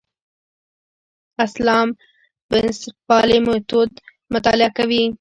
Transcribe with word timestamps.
اسلام 1.45 1.87
بنسټپالنې 2.49 3.39
میتود 3.45 3.91
مطالعه 4.33 4.71
کوي. 4.77 5.03